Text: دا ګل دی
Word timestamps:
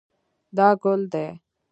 دا 0.57 0.67
ګل 0.81 1.01
دی 1.11 1.27